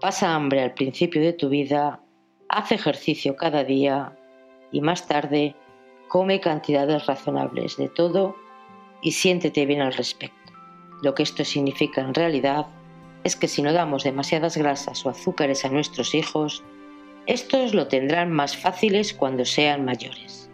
pasa 0.00 0.34
hambre 0.34 0.62
al 0.62 0.74
principio 0.74 1.22
de 1.22 1.32
tu 1.32 1.48
vida, 1.48 2.02
hace 2.50 2.74
ejercicio 2.74 3.34
cada 3.34 3.64
día 3.64 4.16
y 4.70 4.82
más 4.82 5.08
tarde 5.08 5.56
come 6.08 6.40
cantidades 6.40 7.06
razonables 7.06 7.76
de 7.78 7.88
todo 7.88 8.36
y 9.02 9.12
siéntete 9.12 9.64
bien 9.64 9.80
al 9.80 9.94
respecto. 9.94 10.52
Lo 11.02 11.14
que 11.14 11.22
esto 11.22 11.44
significa 11.44 12.02
en 12.02 12.12
realidad 12.12 12.66
es 13.24 13.34
que 13.34 13.48
si 13.48 13.62
no 13.62 13.72
damos 13.72 14.04
demasiadas 14.04 14.56
grasas 14.56 15.04
o 15.06 15.10
azúcares 15.10 15.64
a 15.64 15.70
nuestros 15.70 16.14
hijos, 16.14 16.62
estos 17.26 17.74
lo 17.74 17.88
tendrán 17.88 18.30
más 18.30 18.56
fáciles 18.56 19.14
cuando 19.14 19.44
sean 19.44 19.84
mayores. 19.84 20.50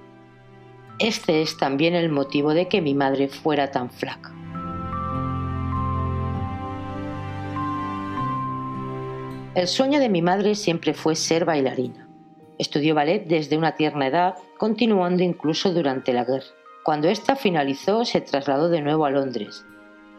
Este 1.01 1.43
es 1.43 1.57
también 1.57 1.95
el 1.95 2.09
motivo 2.09 2.55
de 2.55 2.69
que 2.69 2.81
mi 2.81 2.95
madre 2.95 3.29
fuera 3.29 3.71
tan 3.71 3.91
flaca. 3.91 4.33
El 9.55 9.69
sueño 9.69 10.01
de 10.01 10.09
mi 10.09 10.21
madre 10.21 10.57
siempre 10.57 10.95
fue 10.95 11.15
ser 11.15 11.45
bailarina. 11.45 12.09
Estudió 12.59 12.97
ballet 12.97 13.25
desde 13.25 13.57
una 13.57 13.77
tierna 13.77 14.09
edad, 14.09 14.35
continuando 14.59 15.23
incluso 15.23 15.73
durante 15.73 16.13
la 16.13 16.25
guerra. 16.25 16.47
Cuando 16.83 17.09
ésta 17.09 17.37
finalizó, 17.37 18.05
se 18.05 18.21
trasladó 18.21 18.69
de 18.69 18.81
nuevo 18.81 19.07
a 19.07 19.11
Londres 19.11 19.65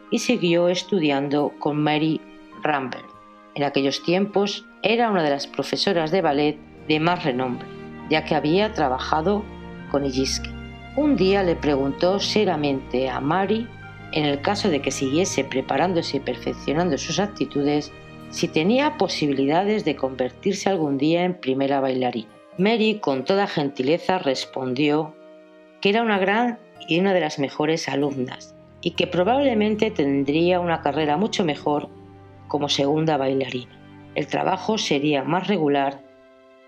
y 0.10 0.20
siguió 0.20 0.70
estudiando 0.70 1.52
con 1.60 1.84
Mary 1.84 2.22
Rambert. 2.64 3.10
En 3.56 3.64
aquellos 3.64 4.02
tiempos 4.04 4.66
era 4.84 5.12
una 5.12 5.22
de 5.22 5.32
las 5.32 5.48
profesoras 5.48 6.12
de 6.12 6.22
ballet 6.22 6.58
de 6.88 7.02
más 7.02 7.26
renombre, 7.26 7.68
ya 8.10 8.24
que 8.24 8.36
había 8.36 8.72
trabajado 8.72 9.44
con 9.92 10.06
Illiski. 10.06 10.50
Un 10.96 11.18
día 11.18 11.44
le 11.44 11.58
preguntó 11.58 12.22
seriamente 12.22 13.10
a 13.10 13.20
Mary, 13.20 13.68
en 14.14 14.24
el 14.24 14.40
caso 14.40 14.70
de 14.70 14.82
que 14.82 14.92
siguiese 14.92 15.44
preparándose 15.44 16.18
y 16.18 16.20
perfeccionando 16.22 16.98
sus 16.98 17.20
actitudes, 17.20 17.92
si 18.30 18.48
tenía 18.48 18.98
posibilidades 18.98 19.86
de 19.86 19.96
convertirse 19.96 20.70
algún 20.70 20.98
día 20.98 21.24
en 21.24 21.40
primera 21.40 21.80
bailarina. 21.80 22.30
Mary, 22.58 23.00
con 23.02 23.26
toda 23.26 23.48
gentileza, 23.48 24.18
respondió 24.18 25.16
que 25.82 25.90
era 25.90 26.02
una 26.02 26.20
gran 26.20 26.60
y 26.88 27.00
una 27.00 27.14
de 27.14 27.20
las 27.22 27.40
mejores 27.40 27.88
alumnas 27.90 28.56
y 28.82 28.92
que 28.92 29.08
probablemente 29.08 29.92
tendría 29.92 30.60
una 30.60 30.82
carrera 30.82 31.18
mucho 31.18 31.44
mejor 31.44 31.90
como 32.48 32.70
segunda 32.70 33.18
bailarina. 33.18 33.72
El 34.16 34.28
trabajo 34.28 34.78
sería 34.78 35.24
más 35.24 35.48
regular 35.48 36.02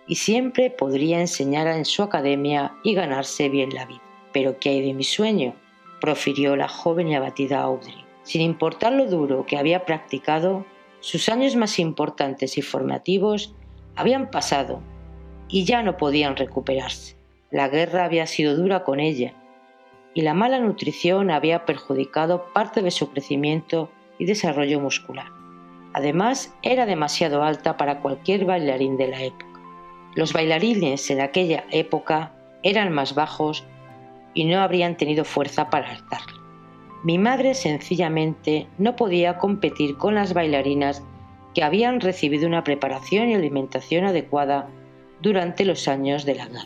y 0.08 0.16
siempre 0.16 0.70
podría 0.70 1.20
enseñar 1.20 1.68
en 1.68 1.86
su 1.86 2.04
academia 2.04 2.74
y 2.84 2.94
ganarse 2.94 3.50
bien 3.50 3.74
la 3.74 3.86
vida. 3.86 4.02
Pero 4.34 4.58
¿qué 4.60 4.70
hay 4.70 4.82
de 4.82 4.94
mi 4.94 5.04
sueño? 5.04 5.54
profirió 6.00 6.56
la 6.56 6.68
joven 6.68 7.08
y 7.08 7.16
abatida 7.16 7.62
Audrey. 7.62 8.06
Sin 8.24 8.42
importar 8.42 8.94
lo 8.94 9.06
duro 9.08 9.46
que 9.46 9.58
había 9.58 9.86
practicado, 9.86 10.66
sus 11.08 11.30
años 11.30 11.56
más 11.56 11.80
importantes 11.80 12.58
y 12.58 12.62
formativos 12.62 13.56
habían 13.96 14.30
pasado 14.30 14.82
y 15.48 15.64
ya 15.64 15.82
no 15.82 15.96
podían 15.96 16.36
recuperarse. 16.36 17.16
La 17.50 17.70
guerra 17.70 18.04
había 18.04 18.28
sido 18.28 18.58
dura 18.58 18.84
con 18.84 19.00
ella 19.00 19.34
y 20.14 20.24
la 20.24 20.34
mala 20.34 20.60
nutrición 20.60 21.32
había 21.32 21.64
perjudicado 21.64 22.52
parte 22.52 22.82
de 22.82 22.92
su 22.92 23.10
crecimiento 23.12 23.90
y 24.20 24.26
desarrollo 24.26 24.82
muscular. 24.82 25.28
Además, 25.94 26.54
era 26.62 26.86
demasiado 26.86 27.42
alta 27.42 27.78
para 27.78 28.02
cualquier 28.02 28.44
bailarín 28.44 28.98
de 28.98 29.08
la 29.08 29.24
época. 29.24 29.62
Los 30.14 30.34
bailarines 30.34 31.10
en 31.10 31.22
aquella 31.22 31.64
época 31.72 32.34
eran 32.64 32.92
más 32.92 33.16
bajos 33.16 33.64
y 34.34 34.44
no 34.44 34.60
habrían 34.60 34.98
tenido 34.98 35.24
fuerza 35.24 35.70
para 35.70 35.90
alzarla. 35.90 36.37
Mi 37.04 37.18
madre 37.18 37.54
sencillamente 37.54 38.68
no 38.77 38.96
podía 38.96 39.38
competir 39.38 39.98
con 39.98 40.16
las 40.16 40.34
bailarinas 40.34 41.04
que 41.54 41.63
habían 41.63 42.01
recibido 42.01 42.48
una 42.48 42.63
preparación 42.63 43.30
y 43.30 43.36
alimentación 43.36 44.06
adecuada 44.06 44.70
durante 45.22 45.66
los 45.66 45.88
años 45.88 46.25
de 46.25 46.36
la 46.36 46.48
guerra. 46.48 46.66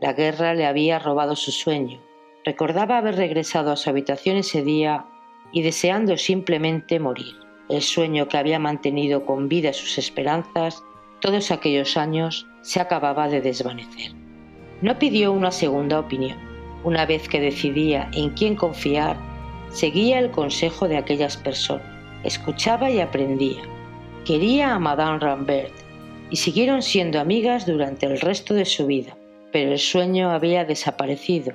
La 0.00 0.12
guerra 0.12 0.54
le 0.54 0.66
había 0.66 0.98
robado 0.98 1.36
su 1.36 1.50
sueño. 1.50 2.00
Recordaba 2.44 2.98
haber 2.98 3.16
regresado 3.16 3.70
a 3.70 3.76
su 3.76 3.90
habitación 3.90 4.36
ese 4.36 4.62
día 4.62 5.04
y 5.52 5.62
deseando 5.62 6.16
simplemente 6.16 6.98
morir. 6.98 7.34
El 7.68 7.82
sueño 7.82 8.28
que 8.28 8.38
había 8.38 8.58
mantenido 8.58 9.26
con 9.26 9.48
vida 9.48 9.72
sus 9.72 9.98
esperanzas 9.98 10.82
todos 11.20 11.50
aquellos 11.50 11.96
años 11.96 12.46
se 12.62 12.80
acababa 12.80 13.28
de 13.28 13.42
desvanecer. 13.42 14.12
No 14.80 14.98
pidió 14.98 15.32
una 15.32 15.50
segunda 15.50 16.00
opinión. 16.00 16.38
Una 16.82 17.04
vez 17.04 17.28
que 17.28 17.40
decidía 17.40 18.10
en 18.14 18.30
quién 18.30 18.56
confiar, 18.56 19.18
seguía 19.70 20.18
el 20.18 20.30
consejo 20.30 20.88
de 20.88 20.96
aquellas 20.96 21.36
personas, 21.36 21.86
escuchaba 22.24 22.90
y 22.90 23.00
aprendía. 23.00 23.62
Quería 24.24 24.74
a 24.74 24.78
Madame 24.78 25.18
Rambert 25.18 25.72
y 26.30 26.36
siguieron 26.36 26.82
siendo 26.82 27.20
amigas 27.20 27.66
durante 27.66 28.06
el 28.06 28.20
resto 28.20 28.54
de 28.54 28.64
su 28.64 28.86
vida, 28.86 29.16
pero 29.52 29.72
el 29.72 29.78
sueño 29.78 30.30
había 30.30 30.64
desaparecido 30.64 31.54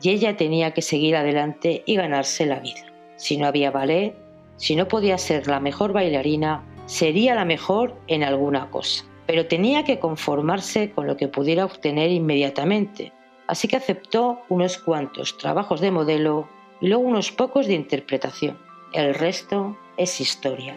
y 0.00 0.10
ella 0.10 0.36
tenía 0.36 0.72
que 0.72 0.82
seguir 0.82 1.16
adelante 1.16 1.82
y 1.86 1.96
ganarse 1.96 2.46
la 2.46 2.60
vida. 2.60 2.84
Si 3.16 3.36
no 3.36 3.46
había 3.46 3.70
ballet, 3.70 4.14
si 4.56 4.76
no 4.76 4.88
podía 4.88 5.18
ser 5.18 5.46
la 5.46 5.60
mejor 5.60 5.92
bailarina, 5.92 6.64
sería 6.86 7.34
la 7.34 7.44
mejor 7.44 7.94
en 8.06 8.22
alguna 8.22 8.70
cosa. 8.70 9.04
Pero 9.26 9.46
tenía 9.46 9.84
que 9.84 9.98
conformarse 9.98 10.90
con 10.90 11.06
lo 11.06 11.16
que 11.16 11.28
pudiera 11.28 11.64
obtener 11.64 12.10
inmediatamente, 12.10 13.12
así 13.48 13.68
que 13.68 13.76
aceptó 13.76 14.40
unos 14.48 14.78
cuantos 14.78 15.36
trabajos 15.38 15.80
de 15.80 15.90
modelo 15.90 16.48
y 16.80 16.88
luego 16.88 17.04
unos 17.04 17.32
pocos 17.32 17.66
de 17.66 17.74
interpretación. 17.74 18.58
El 18.92 19.14
resto 19.14 19.76
es 19.96 20.20
historia. 20.20 20.76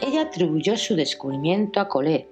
Ella 0.00 0.22
atribuyó 0.22 0.76
su 0.76 0.96
descubrimiento 0.96 1.80
a 1.80 1.88
Colette, 1.88 2.28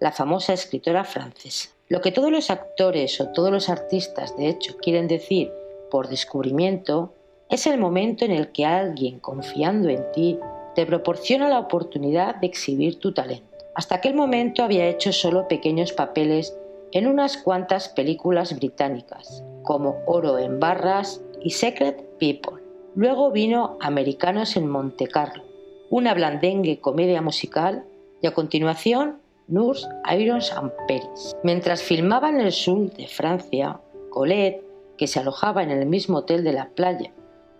la 0.00 0.12
famosa 0.12 0.52
escritora 0.52 1.04
francesa. 1.04 1.70
Lo 1.88 2.00
que 2.00 2.12
todos 2.12 2.30
los 2.30 2.50
actores 2.50 3.20
o 3.20 3.28
todos 3.28 3.50
los 3.50 3.68
artistas 3.68 4.36
de 4.36 4.48
hecho 4.48 4.76
quieren 4.78 5.08
decir 5.08 5.52
por 5.90 6.08
descubrimiento 6.08 7.12
es 7.50 7.66
el 7.66 7.78
momento 7.78 8.24
en 8.24 8.30
el 8.30 8.50
que 8.50 8.64
alguien, 8.64 9.20
confiando 9.20 9.90
en 9.90 10.10
ti, 10.12 10.38
te 10.74 10.86
proporciona 10.86 11.50
la 11.50 11.58
oportunidad 11.58 12.36
de 12.36 12.46
exhibir 12.46 12.98
tu 12.98 13.12
talento. 13.12 13.58
Hasta 13.74 13.96
aquel 13.96 14.14
momento 14.14 14.62
había 14.62 14.88
hecho 14.88 15.12
solo 15.12 15.48
pequeños 15.48 15.92
papeles 15.92 16.56
en 16.92 17.06
unas 17.06 17.36
cuantas 17.36 17.90
películas 17.90 18.56
británicas, 18.56 19.44
como 19.62 20.02
Oro 20.06 20.38
en 20.38 20.60
Barras 20.60 21.22
y 21.42 21.50
Secret 21.50 22.02
People. 22.18 22.62
Luego 22.94 23.30
vino 23.30 23.76
Americanos 23.80 24.56
en 24.56 24.68
Monte 24.68 25.06
Carlo, 25.06 25.44
una 25.90 26.14
blandengue 26.14 26.80
comedia 26.80 27.22
musical, 27.22 27.84
y 28.20 28.26
a 28.26 28.34
continuación 28.34 29.18
Nurse, 29.48 29.88
Irons 30.16 30.52
and 30.52 30.70
Peris. 30.86 31.34
Mientras 31.42 31.82
filmaba 31.82 32.30
en 32.30 32.40
el 32.40 32.52
sur 32.52 32.90
de 32.92 33.08
Francia, 33.08 33.80
Colette, 34.10 34.62
que 34.96 35.06
se 35.06 35.18
alojaba 35.18 35.62
en 35.62 35.70
el 35.70 35.86
mismo 35.86 36.18
hotel 36.18 36.44
de 36.44 36.52
la 36.52 36.68
playa 36.68 37.12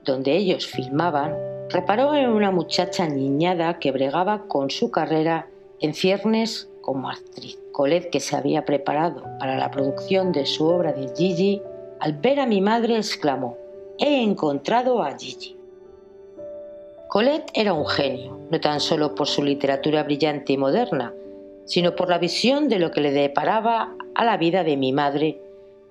donde 0.05 0.37
ellos 0.37 0.67
filmaban, 0.67 1.37
reparó 1.71 2.15
en 2.15 2.29
una 2.29 2.51
muchacha 2.51 3.07
niñada 3.07 3.79
que 3.79 3.93
bregaba 3.93 4.47
con 4.49 4.71
su 4.71 4.91
carrera 4.91 5.47
en 5.81 5.95
ciernes 5.95 6.69
como 6.81 7.09
actriz. 7.09 7.59
Colette, 7.73 8.11
que 8.11 8.21
se 8.21 8.37
había 8.37 8.65
preparado 8.65 9.25
para 9.39 9.57
la 9.57 9.71
producción 9.71 10.33
de 10.33 10.45
su 10.45 10.67
obra 10.67 10.93
de 10.93 11.09
Gigi, 11.17 11.63
al 12.03 12.15
ver 12.15 12.41
a 12.41 12.47
mi 12.47 12.61
madre 12.61 12.97
exclamó, 12.97 13.57
he 13.97 14.25
encontrado 14.25 15.05
a 15.05 15.17
Gigi. 15.17 15.57
Colette 17.07 17.53
era 17.55 17.75
un 17.75 17.87
genio, 17.87 18.41
no 18.51 18.61
tan 18.61 18.81
solo 18.81 19.15
por 19.15 19.29
su 19.29 19.45
literatura 19.45 20.03
brillante 20.03 20.53
y 20.53 20.57
moderna, 20.57 21.15
sino 21.65 21.95
por 21.95 22.09
la 22.09 22.19
visión 22.19 22.69
de 22.69 22.81
lo 22.81 22.91
que 22.91 23.03
le 23.03 23.13
deparaba 23.13 23.95
a 24.17 24.25
la 24.25 24.37
vida 24.37 24.65
de 24.65 24.77
mi 24.77 24.93
madre, 24.93 25.41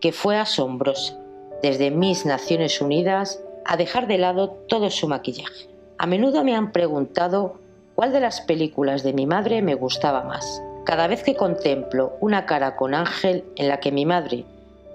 que 0.01 0.11
fue 0.11 0.35
asombrosa, 0.35 1.17
desde 1.61 1.91
mis 1.91 2.25
Naciones 2.25 2.81
Unidas 2.81 3.41
a 3.63 3.77
dejar 3.77 4.07
de 4.07 4.17
lado 4.17 4.49
todo 4.67 4.89
su 4.89 5.07
maquillaje. 5.07 5.69
A 5.97 6.07
menudo 6.07 6.43
me 6.43 6.57
han 6.57 6.73
preguntado 6.73 7.53
cuál 7.95 8.11
de 8.11 8.19
las 8.19 8.41
películas 8.41 9.03
de 9.03 9.13
mi 9.13 9.25
madre 9.27 9.61
me 9.61 9.75
gustaba 9.75 10.25
más. 10.25 10.61
Cada 10.83 11.07
vez 11.07 11.23
que 11.23 11.35
contemplo 11.37 12.17
una 12.19 12.45
cara 12.45 12.75
con 12.75 12.95
Ángel 12.95 13.45
en 13.55 13.69
la 13.69 13.79
que 13.79 13.93
mi 13.93 14.05
madre 14.05 14.43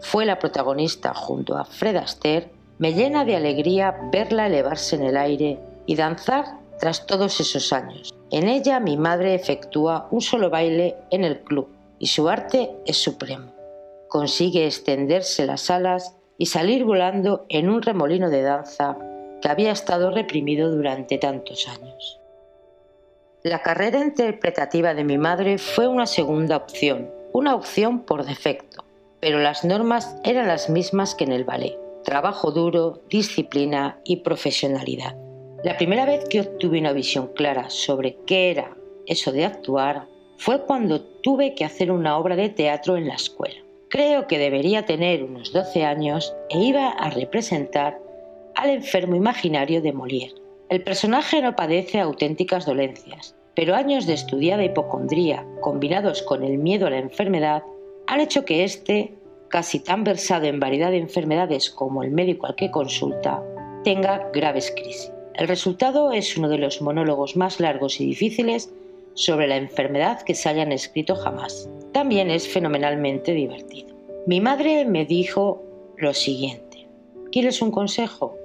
fue 0.01 0.27
la 0.27 0.39
protagonista 0.39 1.15
junto 1.15 1.57
a 1.57 1.65
Fred 1.65 1.97
Astaire, 1.97 2.51
me 2.79 2.93
llena 2.93 3.25
de 3.25 3.37
alegría 3.37 3.97
verla 4.13 4.47
elevarse 4.47 4.97
en 4.97 5.03
el 5.03 5.17
aire 5.17 5.59
y 5.87 5.97
danzar 5.97 6.59
tras 6.79 7.07
todos 7.07 7.41
esos 7.41 7.73
años. 7.73 8.15
En 8.31 8.49
ella 8.49 8.81
mi 8.81 8.97
madre 8.97 9.35
efectúa 9.35 10.09
un 10.11 10.21
solo 10.21 10.51
baile 10.51 10.97
en 11.11 11.25
el 11.25 11.41
club 11.41 11.69
y 11.99 12.09
su 12.09 12.29
arte 12.29 12.71
es 12.85 12.99
supremo. 12.99 13.53
Consigue 14.09 14.67
extenderse 14.67 15.47
las 15.47 15.71
alas 15.71 16.17
y 16.39 16.47
salir 16.47 16.85
volando 16.85 17.47
en 17.49 17.71
un 17.71 17.83
remolino 17.83 18.29
de 18.31 18.43
danza 18.43 18.97
que 19.41 19.49
había 19.49 19.73
estado 19.73 20.11
reprimido 20.11 20.71
durante 20.71 21.19
tantos 21.19 21.67
años. 21.69 22.21
La 23.43 23.63
carrera 23.63 24.01
interpretativa 24.01 24.93
de 24.95 25.05
mi 25.05 25.19
madre 25.19 25.59
fue 25.59 25.87
una 25.87 26.07
segunda 26.07 26.57
opción, 26.57 27.11
una 27.33 27.55
opción 27.55 28.01
por 28.01 28.25
defecto, 28.25 28.85
pero 29.21 29.39
las 29.39 29.65
normas 29.65 30.17
eran 30.25 30.49
las 30.49 30.69
mismas 30.71 31.15
que 31.15 31.25
en 31.25 31.33
el 31.33 31.45
ballet. 31.45 31.79
Trabajo 32.05 32.51
duro, 32.51 33.03
disciplina 33.09 33.99
y 34.05 34.17
profesionalidad. 34.17 35.17
La 35.65 35.77
primera 35.77 36.05
vez 36.05 36.25
que 36.29 36.41
obtuve 36.41 36.79
una 36.79 36.93
visión 36.93 37.29
clara 37.35 37.71
sobre 37.71 38.17
qué 38.27 38.51
era 38.51 38.77
eso 39.07 39.33
de 39.33 39.45
actuar 39.45 40.07
fue 40.37 40.63
cuando 40.63 41.01
tuve 41.01 41.55
que 41.55 41.65
hacer 41.65 41.91
una 41.91 42.19
obra 42.19 42.37
de 42.37 42.51
teatro 42.51 42.97
en 42.97 43.09
la 43.09 43.15
escuela. 43.15 43.57
Creo 43.89 44.27
que 44.27 44.39
debería 44.39 44.85
tener 44.85 45.25
unos 45.25 45.53
12 45.53 45.85
años 45.85 46.35
e 46.51 46.59
iba 46.59 46.89
a 46.91 47.11
representar 47.11 47.99
al 48.55 48.71
enfermo 48.71 49.17
imaginario 49.17 49.81
de 49.81 49.93
Molière. 49.93 50.35
El 50.69 50.83
personaje 50.83 51.41
no 51.41 51.55
padece 51.55 52.01
auténticas 52.01 52.67
dolencias, 52.67 53.37
pero 53.55 53.75
años 53.75 54.07
de 54.07 54.15
estudiada 54.15 54.65
hipocondría 54.65 55.47
combinados 55.61 56.23
con 56.23 56.43
el 56.43 56.59
miedo 56.59 56.87
a 56.87 56.91
la 56.91 56.99
enfermedad 56.99 57.63
han 58.07 58.21
hecho 58.21 58.45
que 58.45 58.65
éste, 58.65 59.15
casi 59.49 59.81
tan 59.81 60.05
versado 60.05 60.47
en 60.47 60.61
variedad 60.61 60.91
de 60.91 60.99
enfermedades 60.99 61.71
como 61.71 62.03
el 62.03 62.11
médico 62.11 62.47
al 62.47 62.55
que 62.55 62.71
consulta, 62.71 63.43
tenga 63.85 64.31
graves 64.33 64.73
crisis. 64.75 65.13
El 65.35 65.49
resultado 65.49 66.13
es 66.13 66.37
uno 66.37 66.49
de 66.49 66.59
los 66.59 66.81
monólogos 66.83 67.37
más 67.37 67.61
largos 67.61 68.01
y 68.01 68.07
difíciles 68.07 68.73
sobre 69.15 69.47
la 69.47 69.57
enfermedad 69.57 70.23
que 70.23 70.35
se 70.35 70.49
hayan 70.49 70.73
escrito 70.73 71.15
jamás 71.15 71.69
también 71.97 72.31
es 72.31 72.47
fenomenalmente 72.47 73.33
divertido. 73.33 73.97
Mi 74.27 74.43
madre 74.43 74.85
me 74.85 75.07
dijo 75.07 75.63
lo 75.97 76.13
siguiente, 76.13 76.87
¿quieres 77.33 77.63
un 77.63 77.71
consejo? 77.71 78.37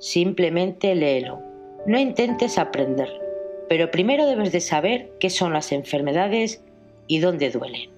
Simplemente 0.00 0.92
léelo, 0.96 1.38
no 1.86 1.96
intentes 1.96 2.58
aprenderlo, 2.58 3.20
pero 3.68 3.92
primero 3.92 4.26
debes 4.26 4.50
de 4.50 4.58
saber 4.58 5.12
qué 5.20 5.30
son 5.30 5.52
las 5.52 5.70
enfermedades 5.70 6.60
y 7.06 7.20
dónde 7.20 7.50
duelen. 7.50 7.88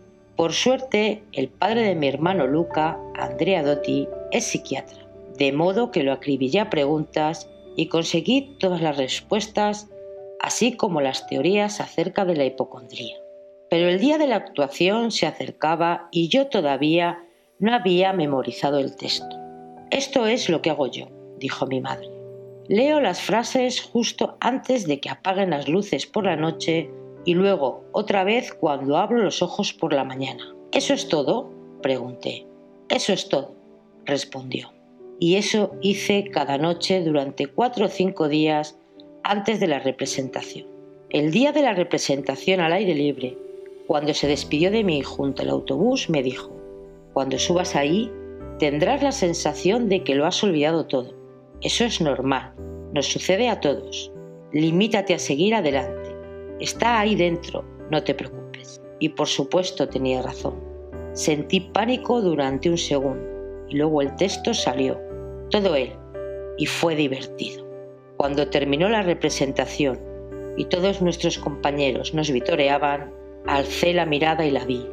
Por 0.41 0.55
suerte, 0.55 1.23
el 1.33 1.51
padre 1.51 1.83
de 1.83 1.95
mi 1.95 2.09
hermano 2.09 2.47
Luca, 2.47 2.99
Andrea 3.15 3.63
Dotti, 3.63 4.09
es 4.31 4.47
psiquiatra, 4.47 5.07
de 5.37 5.53
modo 5.53 5.91
que 5.91 6.03
lo 6.03 6.15
acribillé 6.15 6.61
a 6.61 6.71
preguntas 6.71 7.51
y 7.77 7.89
conseguí 7.89 8.57
todas 8.59 8.81
las 8.81 8.97
respuestas, 8.97 9.91
así 10.41 10.79
como 10.79 11.03
las 11.03 11.27
teorías 11.27 11.83
acerca 11.83 12.25
de 12.25 12.37
la 12.37 12.47
hipocondría 12.47 13.17
pero 13.71 13.89
el 13.89 14.01
día 14.01 14.19
de 14.19 14.27
la 14.27 14.37
actuación 14.37 15.13
se 15.13 15.27
acercaba 15.27 16.09
y 16.11 16.29
yo 16.29 16.49
todavía 16.49 17.23
no 17.59 17.73
había 17.73 18.13
memorizado 18.13 18.79
el 18.79 18.97
texto. 18.97 19.37
Esto 19.91 20.27
es 20.27 20.49
lo 20.49 20.61
que 20.61 20.71
hago 20.71 20.89
yo, 20.89 21.07
dijo 21.39 21.67
mi 21.67 21.81
madre. 21.81 22.09
Leo 22.67 23.01
las 23.01 23.21
frases 23.21 23.81
justo 23.81 24.37
antes 24.41 24.87
de 24.87 25.01
que 25.01 25.11
apaguen 25.11 25.51
las 25.51 25.69
luces 25.69 26.07
por 26.07 26.25
la 26.25 26.37
noche 26.37 26.91
y 27.25 27.35
luego 27.35 27.85
otra 27.93 28.25
vez 28.25 28.53
cuando 28.53 28.97
abro 28.97 29.19
los 29.19 29.43
ojos 29.43 29.73
por 29.73 29.93
la 29.93 30.05
mañana. 30.05 30.55
¿Eso 30.73 30.95
es 30.95 31.09
todo? 31.09 31.51
pregunté. 31.83 32.47
Eso 32.89 33.13
es 33.13 33.29
todo, 33.29 33.55
respondió. 34.05 34.73
Y 35.19 35.37
eso 35.37 35.73
hice 35.83 36.25
cada 36.33 36.59
noche 36.59 37.03
durante 37.03 37.47
cuatro 37.47 37.87
o 37.87 37.89
cinco 37.89 38.29
días 38.29 38.79
antes 39.23 39.61
de 39.61 39.67
la 39.67 39.79
representación. 39.79 40.67
El 41.11 41.31
día 41.31 41.53
de 41.53 41.63
la 41.63 41.75
representación 41.75 42.61
al 42.61 42.73
aire 42.73 42.95
libre, 42.95 43.37
cuando 43.87 44.15
se 44.15 44.29
despidió 44.29 44.71
de 44.71 44.85
mí 44.85 45.03
junto 45.03 45.43
al 45.43 45.51
autobús, 45.51 46.09
me 46.09 46.23
dijo, 46.23 46.51
cuando 47.13 47.39
subas 47.39 47.75
ahí, 47.75 48.11
tendrás 48.59 49.03
la 49.03 49.13
sensación 49.13 49.89
de 49.89 50.05
que 50.05 50.15
lo 50.15 50.27
has 50.27 50.43
olvidado 50.45 50.87
todo. 50.87 51.13
Eso 51.61 51.85
es 51.85 52.01
normal, 52.01 52.55
nos 52.95 53.07
sucede 53.07 53.49
a 53.49 53.61
todos. 53.61 54.13
Limítate 54.53 55.15
a 55.15 55.19
seguir 55.19 55.55
adelante. 55.55 56.00
Está 56.61 57.01
ahí 57.01 57.15
dentro, 57.15 57.65
no 57.91 58.03
te 58.03 58.15
preocupes. 58.15 58.81
Y 58.99 59.11
por 59.11 59.27
supuesto 59.27 59.89
tenía 59.89 60.23
razón. 60.23 60.55
Sentí 61.13 61.61
pánico 61.61 62.21
durante 62.21 62.71
un 62.71 62.79
segundo 62.79 63.27
y 63.69 63.77
luego 63.77 64.03
el 64.03 64.15
texto 64.17 64.53
salió, 64.53 65.01
todo 65.51 65.75
él, 65.75 65.93
y 66.59 66.67
fue 66.67 66.95
divertido. 66.95 67.67
Cuando 68.17 68.49
terminó 68.49 68.89
la 68.89 69.03
representación 69.03 69.99
y 70.57 70.67
todos 70.67 71.01
nuestros 71.01 71.39
compañeros 71.39 72.13
nos 72.15 72.31
vitoreaban, 72.31 73.13
Alcé 73.47 73.95
la 73.95 74.05
mirada 74.05 74.45
y 74.45 74.51
la 74.51 74.65
vi, 74.67 74.87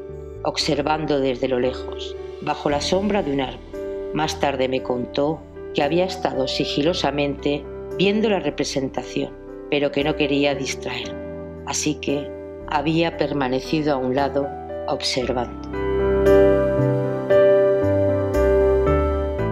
observando 0.44 1.20
desde 1.20 1.50
lo 1.50 1.60
lejos, 1.60 2.16
bajo 2.42 2.70
la 2.70 2.80
sombra 2.80 3.22
de 3.22 3.34
un 3.34 3.42
árbol. 3.42 4.12
Más 4.14 4.40
tarde 4.40 4.70
me 4.70 4.82
contó 4.82 5.42
que 5.74 5.84
había 5.84 6.06
estado 6.06 6.48
sigilosamente 6.48 7.64
viendo 7.98 8.30
la 8.30 8.40
representación, 8.40 9.34
pero 9.70 9.92
que 9.92 10.06
no 10.06 10.16
quería 10.16 10.56
distraerme, 10.56 11.27
así 11.68 11.96
que 11.96 12.30
había 12.68 13.18
permanecido 13.18 13.94
a 13.94 13.98
un 13.98 14.16
lado 14.16 14.48
observando. 14.88 15.70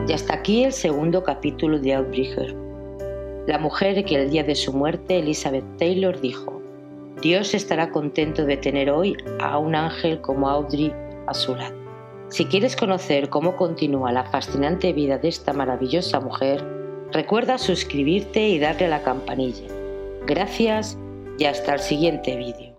Y 0.08 0.14
hasta 0.14 0.34
aquí 0.34 0.64
el 0.64 0.74
segundo 0.74 1.24
capítulo 1.24 1.80
de 1.80 1.94
Outbreaker. 1.94 2.56
La 3.48 3.60
mujer 3.60 4.04
que 4.06 4.16
el 4.16 4.32
día 4.32 4.44
de 4.44 4.56
su 4.56 4.74
muerte 4.74 5.20
Elizabeth 5.20 5.66
Taylor 5.78 6.20
dijo, 6.20 6.62
Dios 7.22 7.54
estará 7.54 7.92
contento 7.92 8.46
de 8.46 8.58
tener 8.58 8.90
hoy 8.90 9.16
a 9.40 9.58
un 9.58 9.76
ángel 9.76 10.20
como 10.22 10.50
Audrey 10.50 10.92
a 11.28 11.34
su 11.34 11.56
lado. 11.56 11.76
Si 12.30 12.46
quieres 12.46 12.76
conocer 12.76 13.30
cómo 13.30 13.56
continúa 13.56 14.12
la 14.12 14.26
fascinante 14.26 14.94
vida 14.94 15.18
de 15.18 15.28
esta 15.28 15.54
maravillosa 15.54 16.20
mujer, 16.20 16.64
recuerda 17.12 17.58
suscribirte 17.58 18.48
y 18.48 18.60
darle 18.60 18.88
a 18.88 18.90
la 18.90 19.04
campanilla. 19.04 19.68
Gracias 20.26 20.98
y 21.38 21.46
hasta 21.46 21.74
el 21.74 21.80
siguiente 21.80 22.36
vídeo. 22.36 22.75